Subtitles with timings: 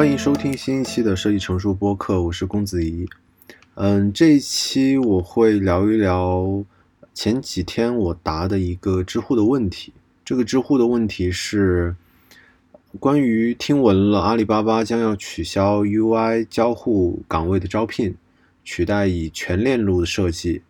[0.00, 3.06] 欢迎收听新一期的设计成熟播客，我是公子怡。
[3.74, 6.64] 嗯，这一期我会聊一聊
[7.12, 9.92] 前几天我答的一个知乎的问题。
[10.24, 11.94] 这个知乎的问题是
[12.98, 18.14] 关于听闻了阿里巴巴将要取消 UI 交互岗位的招聘，
[18.64, 20.62] 取代以全链路的设计。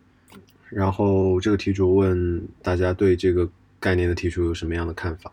[0.67, 3.47] 然后这个题主问大家对这个
[3.79, 5.31] 概念的提出有什么样的看法？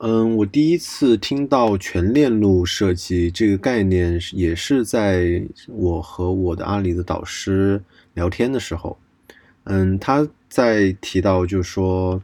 [0.00, 7.82] 嗯，我第一次听到全链路设计这个概念，也是在我和我的阿里的导师
[8.14, 8.96] 聊天的时候。
[9.64, 12.22] 嗯，他在提到，就是说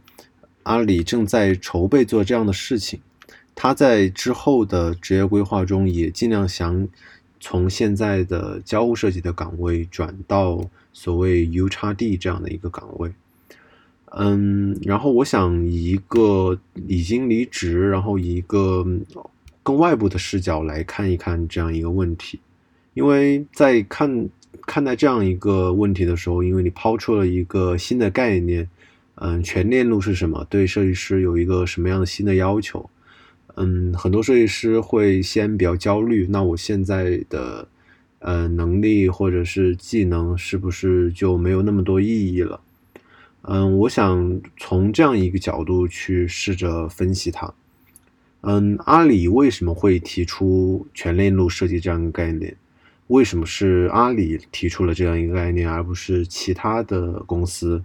[0.63, 3.01] 阿里正在筹备做这样的事情，
[3.57, 6.87] 他在之后的职业规划中也尽量想
[7.41, 13.13] 从现在的交互设计的岗位转到所谓 U 叉 D 这样的一个岗位。
[14.17, 18.87] 嗯，然后我想以一个已经离职，然后以一个
[19.65, 22.39] 更外部的视角来看一看这样一个问题，
[22.95, 24.29] 因为在看
[24.67, 28.69] 看待这样一个问题的时候，因为你抛出了一个新的概念，
[29.17, 30.47] 嗯，全链路是什么？
[30.49, 32.89] 对设计师有一个什么样的新的要求？
[33.57, 37.67] 嗯，很多设计师会先比较焦虑，那我现在的
[38.21, 42.61] 呃能力或者是技能是不是就没有那么多意义了？
[43.47, 47.53] 嗯，我想从这样一个角度去试着分析它。
[48.41, 52.57] 嗯，阿里为什么会提出全链路设计这样一个概念？
[53.09, 57.85] 为什么是阿里提出了这样一个概念，而不是其他的公司？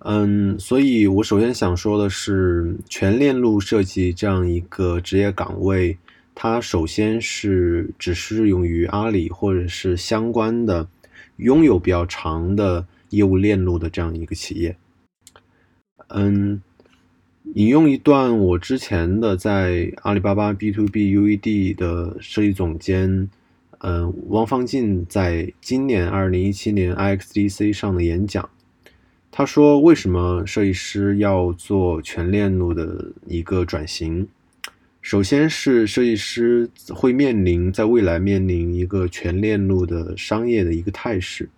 [0.00, 5.96] 嗯，所以我首先想说的是，全链路设计这样一个职业岗位，
[6.34, 10.88] 它首先是只适用于阿里或者是相关的
[11.36, 12.84] 拥有比较长的。
[13.10, 14.76] 业务链路的这样一个企业，
[16.08, 16.62] 嗯，
[17.54, 23.28] 引用一段我之前的在阿里巴巴 B to B U E D 的设计总监，
[23.78, 28.48] 嗯，汪方进在今年二零一七年 I X D C 上的演讲，
[29.30, 34.28] 他说：“为什么设计师要做全链路的一个转型？
[35.02, 41.48] 首先是设计师会面临在未来面临一个全链路的商业的一个态势。”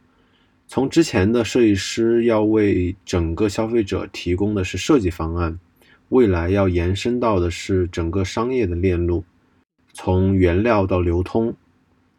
[0.75, 5.59] 从之前的设计师要为整个消费者提供的是设计方案，
[6.09, 9.23] 未来要延伸到的是整个商业的链路，
[9.93, 11.55] 从原料到流通，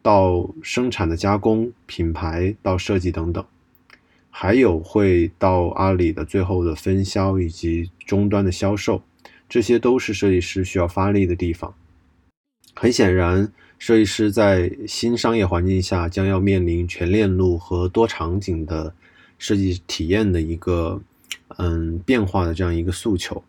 [0.02, 3.44] 到生产的加工、品牌到设计等等，
[4.30, 9.02] 还有会到阿里的最后的分销以及终端的销售，
[9.48, 11.74] 这些都是设计师需要发力的地方。
[12.76, 13.52] 很显然。
[13.78, 18.94] 设计师在新商业环境下将要面临全链路和多场景的
[19.38, 21.02] 设计体验的一个
[21.58, 23.44] 嗯变化的这样一个诉求，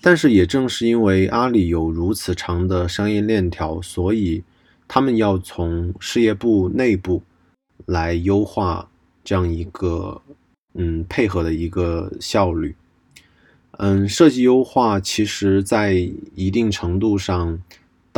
[0.00, 4.44] 但是也正是因为阿里有如此长的商业链条，所以
[4.86, 7.22] 他们要从事业部内部
[7.86, 8.88] 来优化
[9.24, 10.22] 这样一个
[10.74, 12.76] 嗯配合的一个效率。
[13.78, 15.94] 嗯，设计优化其实在
[16.36, 17.60] 一定程度上。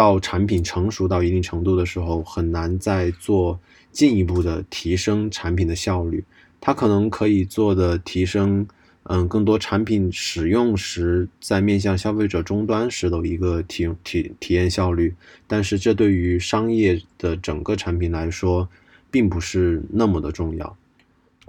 [0.00, 3.60] 到产品成熟到一定程度的时候，很难再做
[3.92, 6.24] 进一步的提升产品的效率。
[6.58, 8.66] 它可能可以做的提升，
[9.02, 15.14] 嗯，更多产品使用时在面向消费者终端时的一个体体体验效率。
[15.46, 18.66] 但是这对于商业的整个产品来说，
[19.10, 20.76] 并不是那么的重要。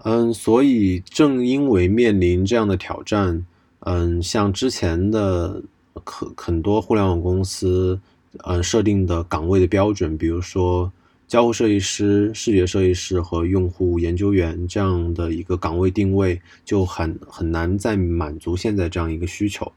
[0.04, 3.46] 嗯，所以正因为面临这样的挑战，
[3.80, 5.64] 嗯，像之前的
[6.04, 7.98] 很很多互联网公司。
[8.46, 10.90] 嗯，设定的岗位的标准，比如说
[11.28, 19.70] 交互设计师、视觉设计师和用户研究员这样的一个岗位定位，就很很难再满足现在这样一个需求。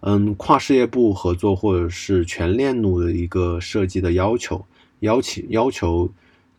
[0.00, 4.64] 嗯，跨事业部合作或者是全链路的一个设计的要求，
[5.00, 6.10] 要求要求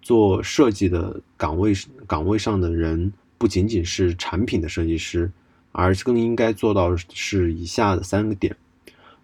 [0.03, 1.73] 做设计的岗位
[2.05, 5.31] 岗位上的人，不仅仅是产品的设计师，
[5.71, 8.55] 而更应该做到是以下的三个点，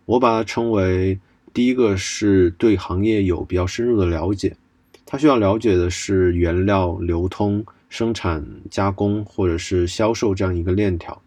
[0.05, 1.19] 我把它称为。
[1.53, 4.55] 第一个是对行业有比较深入的了解，
[5.05, 11.21] 他需要了解的是原料流通、生产、加工或者是销售这样一个链条，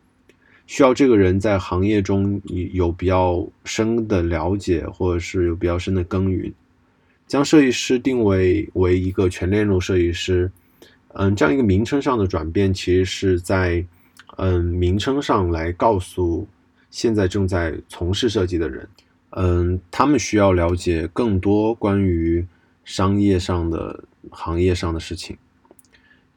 [0.67, 2.41] 需要这个人在行业中
[2.73, 6.51] 有比较深的了解，或者是有比较深的耕耘。
[7.27, 10.51] 将设计师定位为一个全链路设计师，
[11.15, 13.85] 嗯，这样一个名称上的转变，其实是在
[14.37, 16.47] 嗯名称上来告诉
[16.91, 18.89] 现在正在从事设计的人。
[19.37, 22.47] 嗯，他们需要了解更多关于
[22.85, 25.37] 商业上的、行业上的事情。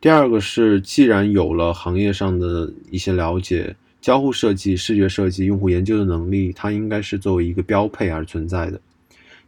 [0.02, 8.80] 第二个是，既然有了行业上的一些了解，交互设计、视觉设计、用户研究的能力，它应该是作为一个标配而存在的。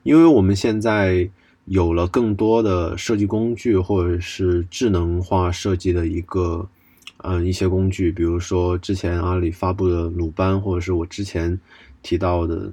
[0.03, 1.29] 因为我们现在
[1.65, 6.67] 有了更多的设计工具，或者是智能化设计的一个，
[7.17, 11.59] 嗯，一些工具，比如说之前阿里发布的鲁班，或者是我之前
[12.01, 12.71] 提到的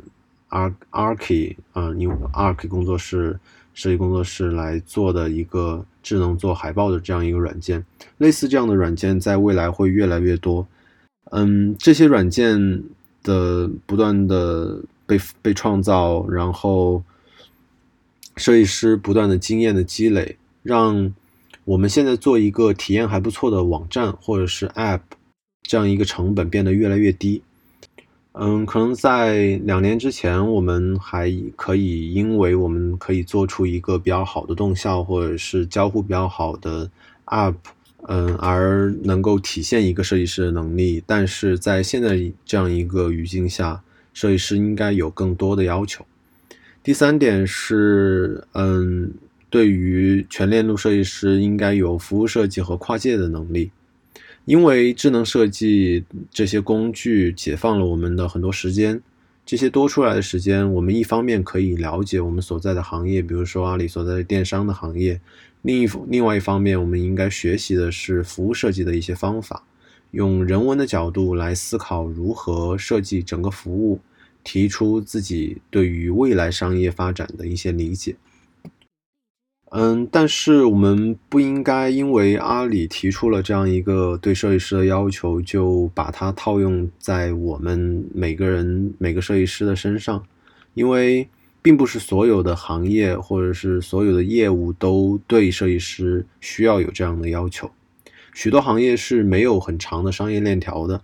[0.56, 3.38] Arc Arc，嗯，用 Arc 工作室
[3.75, 7.85] 设计工作室来做的一个智能做海报的这样一个软件，
[8.17, 10.67] 类似这样的软件，在未来会越来越多。
[11.32, 12.82] 嗯，这些软件
[13.23, 17.02] 的不断的被被创造，然后
[18.37, 21.12] 设计师不断的经验的积累，让
[21.64, 25.00] 我们现在做一个体验还不错的网站或者是 App，
[25.62, 27.43] 这样一个成本变得越来越低。
[28.38, 36.91] 嗯，可能在两年之前，我们还可以因为我们可以做出一个比较好的动效，或者是交互比较好的
[37.25, 37.55] App。
[38.09, 43.83] 嗯，而能够体现一个设计师的能力，但是在现在这样一个语境下，
[44.15, 46.05] 设计师应该有更多的要求。
[46.85, 49.12] 第三点是，嗯，
[49.50, 53.73] 对于全链路设计师应该有服务设计和跨界的能力，
[54.46, 59.02] 因为智能设计这些工具解放了我们的很多时间，
[59.44, 65.20] 这些多出来的时间，我们一方面可以了解我们所在的行业，比如说阿里所在的电商的行业。
[65.62, 69.64] 另一另外一方面，我们应该学习的是服务设计的一些方法，
[70.12, 73.99] 用人文的角度来思考如何设计整个服务，
[74.44, 78.14] 提出自己对于未来商业发展的一些理解。
[79.70, 90.22] 嗯，但是我们不应该因为阿里提出了这样一个对设计师的要求，就把它套用在我们每个人每个设计师的身上，
[90.74, 91.28] 因为。
[91.62, 97.68] 并不是所有的行业或者是所有的业务都对设计师需要有这样的要求。
[98.32, 101.02] 许多行业是没有很长的商业链条的，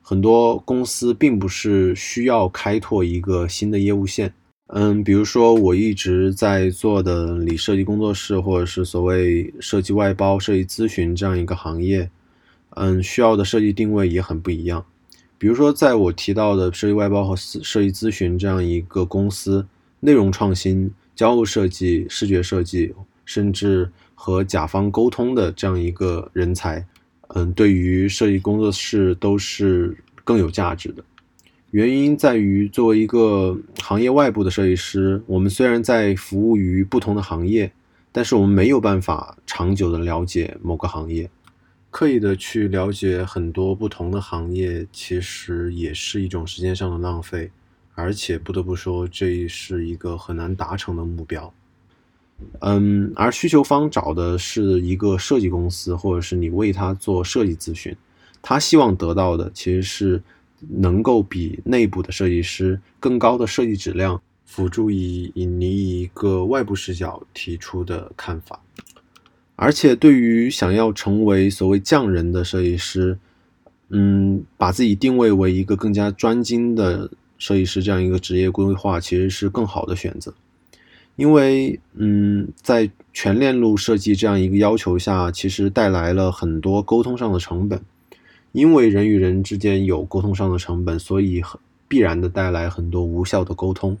[0.00, 4.32] 很多公司并不是需要开拓一个新的业务线。
[4.72, 12.08] 嗯，比如说我一直在做的理设计工作室，或者是所谓设计外包、设计咨询这样一个行业，
[12.70, 14.84] 嗯，需要的设计定位也很不一样。
[15.38, 19.66] 比如说，在我提到的设计外包和设计咨询这样一个公司。
[20.02, 22.90] 内容创新、交互设计、视觉设计，
[23.26, 26.82] 甚至和甲方沟通的这样一个人才，
[27.34, 29.94] 嗯，对于设计工作室都是
[30.24, 31.04] 更有价值的。
[31.70, 37.72] 原因在于，作为一个行业外部的设计师，我们虽然在服务于不同的行业，
[38.10, 41.30] 但是我们没有办法长久的了解某个行业，
[41.90, 47.50] 刻意的去了解很多不同的行业，其实也是一种时间上的浪费。
[47.94, 51.52] 而且不得不说，这是一个很难达成的目标。
[52.60, 57.94] 嗯，而需求方找的是一个设计公司，或者是你为他做设计咨询，
[58.40, 60.22] 他希望得到的其实是
[60.68, 68.60] 能够比内部的设计师更高的设计质量，辅助以以你一个外部视角提出的看法。
[69.56, 73.18] 而且，对于想要成为所谓匠人的设计师，
[73.88, 77.10] 嗯，把自己定位为一个更加专精的。
[77.42, 80.34] 设计师这样一个职业规划其实是更好的选择，
[81.16, 87.80] 因为嗯，在全链路设计这样一个要求下，其实带来了很多沟通上的成本。
[88.52, 93.96] 因为人与人之间有沟通上的成本，所以很必然的带来很多无效的沟通。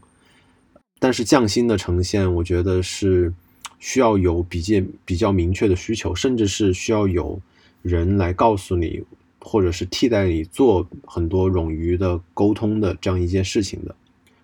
[0.98, 3.32] 但是匠心的呈现，我觉得是
[3.78, 7.40] 需要有比较比较明确的需求，甚至是需要有
[7.82, 9.04] 人来告诉你。
[9.42, 13.96] 或者是替代你做很多冗余的沟通的这样一件事情的，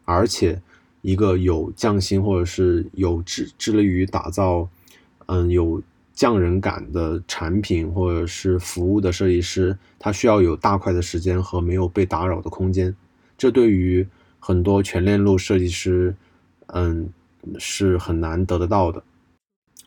[0.06, 0.58] 而且
[1.02, 4.66] 一个有匠心或者是有致致力于打造，
[5.26, 5.82] 嗯，有
[6.16, 12.92] 匠人感的产品或者是服务的设计师，他需要有大块的时间和没有被打扰的空间。
[13.38, 14.04] 这对于
[14.40, 16.16] 很多全链路设计师，
[16.66, 17.08] 嗯，
[17.58, 19.04] 是很难得得到的。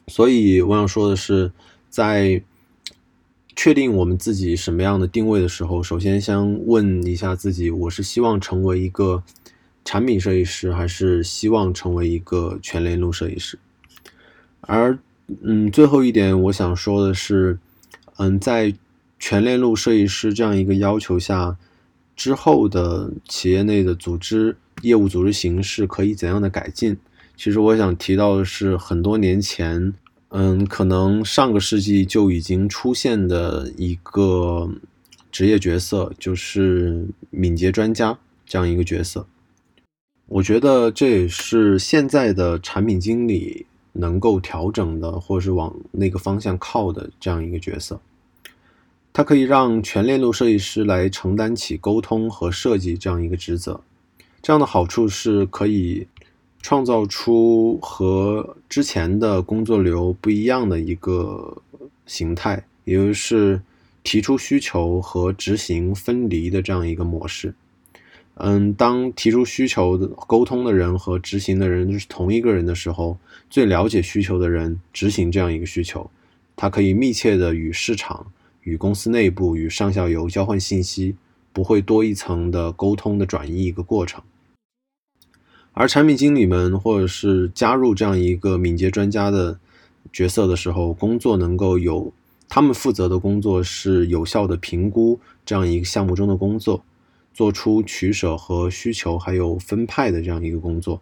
[0.08, 1.52] 所以我想说的是，
[1.90, 2.42] 在。
[3.56, 9.22] 确定我们自己什么样的定位的时候，首先先问一下自己：我是希望成为一个
[9.84, 13.60] 产品设计师，还是希望成为一个全链路设计师？
[14.62, 14.98] 而
[15.44, 17.60] 嗯，最后一点我想说的是，
[18.18, 18.74] 嗯，在
[19.18, 21.58] 全链路设计师这样一个要求下，
[22.16, 26.98] 之后的企业内的组织业务组织形式可以怎样的改进？
[27.36, 29.94] 其实我想提到的是，很多年前。
[30.32, 34.70] 嗯，可能上个世纪就已经出现的一个
[35.32, 39.26] 职业角色，就是敏捷专家这样一个角色。
[40.28, 43.66] 我觉得这也是现在的产品经理
[44.00, 48.00] 能够调整的，或者是往那个方向靠的这样一个角色。
[49.14, 53.82] 它可以让全链路设计师来承担起沟通和设计这样一个职责。
[54.42, 56.08] 这样的好处是可以。
[56.62, 61.62] 创造出和之前的工作流不一样的一个
[62.06, 63.62] 形态，也就是
[64.04, 67.56] 提出需求和执行分离的这样一个模式。
[68.36, 73.18] 嗯，当提出需求的沟通的人和执行的人是同一个人的时候，
[73.50, 76.10] 最了解需求的人执行这样一个需求，
[76.56, 78.32] 他可以密切的与市场、
[78.64, 81.16] 与公司内部、与上下游交换信息，
[81.52, 84.24] 不会多一层的沟通的转移一个过程。
[85.74, 89.60] 而产品经理们或者是加入这样一个敏捷专家的
[90.14, 92.14] 角色的时候，工作能够有
[92.48, 96.84] 他们负责的工作是有效的评估这样一个项目中的工作。
[97.34, 101.02] 做出取舍和需求还有分派的这样一个工作，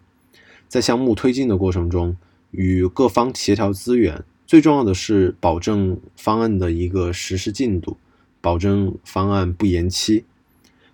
[0.68, 2.16] 在项目推进的过程中，
[2.50, 7.96] 与各方协调资源，最重要的是保证方案的一个实施进度，
[8.40, 10.24] 保证方案不延期。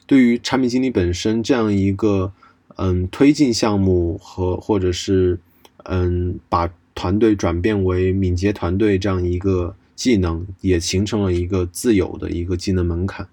[0.06, 2.32] 对于产品经理本身这样一个
[2.76, 5.38] 嗯推进项目和或者是
[5.84, 13.26] 嗯把团队转变为敏捷团队这样一个技能，也形成了一个自有的一个技能门槛。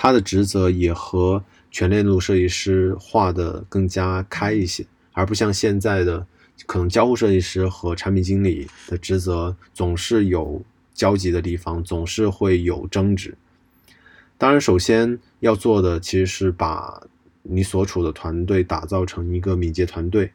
[0.00, 6.24] 他的职责也和全链路设计师画的更加开一些，而不像现在的
[6.66, 10.62] 可能交互设计师和产品经理的职责总是有
[10.94, 13.36] 交集的地方，总是会有争执。
[14.38, 17.02] 当然，首先要做的其实是把
[17.42, 20.30] 你所处的团队打造成一个敏捷团队，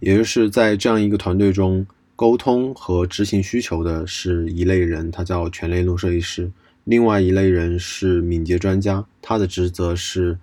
[0.00, 1.86] 也就是在这样一个团队中，
[2.16, 6.50] 沟通和执行需求的是一类人，他叫全链路设计师。
[6.84, 10.36] 另外一类人是敏捷专家，他的职责是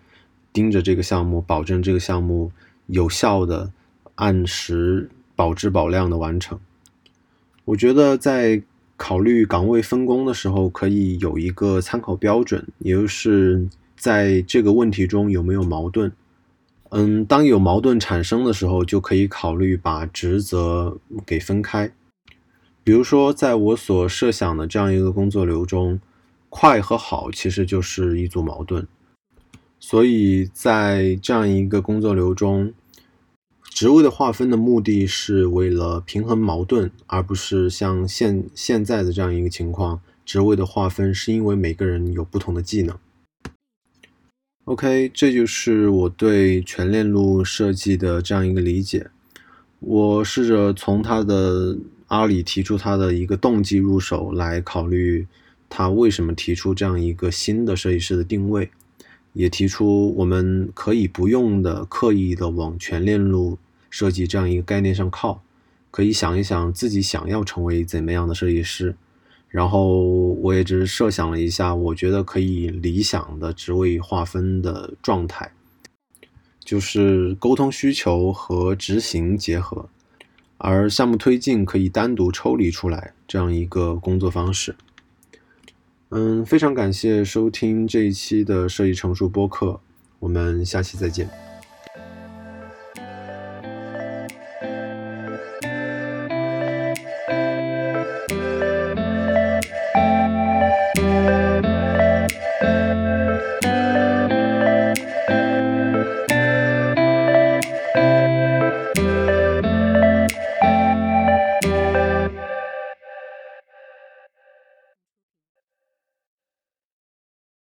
[0.54, 2.52] 盯着这个项目，保证这个项目
[2.88, 3.72] 有效的
[4.16, 6.58] 按时保质保量的完成。
[7.66, 8.64] 我觉得在
[8.96, 13.68] 考虑岗位分工的时候，可以有一个参考标准，也就是
[13.98, 16.10] 在这个问题中有没有矛盾。
[16.92, 21.92] 嗯，当有矛盾产生的时候，就可以考虑把职责给分开。
[22.84, 26.00] 比如说，在我所设想的这样一个工作流中。
[26.50, 28.88] 快和好其实就是一组矛盾，
[29.80, 32.74] 所以在这样一个工作流中，
[33.64, 42.98] 职位的划分的目的是为了平衡矛盾，而不是像现现在的这样一个情况，职位的划分是因为每个人有不同的技能。
[44.66, 49.12] OK，这就是我对全链路设计的这样一个理解。
[49.80, 51.78] 我试着从他的
[52.08, 55.28] 阿里提出他的一个动机入手来考虑。
[55.70, 58.72] 他为什么提出这样一个新的设计师的定位，
[59.34, 63.58] 也提出我们可以不用的刻意的往全链路
[63.90, 65.44] 设计这样一个概念上靠，
[65.92, 68.96] 可以想一想自己想要成为怎么样的设计师，
[69.48, 75.52] 然后我也只是设想了一下，我觉得可以理想的职位划分的状态，
[76.64, 79.88] 就是沟通需求和执行结合，
[80.58, 84.76] 而项目推进可以单独抽离出来这样一个工作方式。
[86.12, 89.80] 嗯，非常感谢收听这一期的设计成熟播客，
[90.20, 91.49] 我们下期再见。